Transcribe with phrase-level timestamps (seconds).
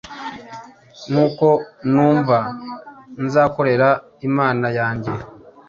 [1.09, 1.47] nkuko
[1.91, 2.37] numva,
[3.25, 3.89] nzakorera
[4.27, 5.13] imana yanjye